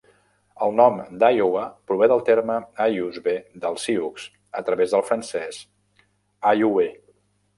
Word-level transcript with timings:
El 0.67 0.71
nom 0.77 0.95
de 1.23 1.27
Iaowa 1.39 1.65
prové 1.89 2.07
del 2.11 2.23
terme 2.29 2.55
"ayuxbe" 2.85 3.35
del 3.65 3.77
sioux 3.83 4.25
a 4.61 4.65
través 4.71 4.95
del 4.95 5.07
francès 5.11 5.59
"aiouez". 6.53 6.97